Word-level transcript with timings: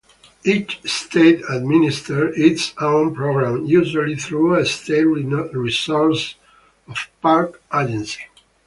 Each 0.43 0.79
State 0.89 1.43
administers 1.47 2.35
its 2.35 2.73
own 2.81 3.13
program, 3.13 3.65
usually 3.67 4.15
through 4.15 4.55
a 4.55 4.65
State 4.65 5.03
resource 5.05 6.33
or 6.87 6.95
park 7.21 7.61
agency. 7.71 8.23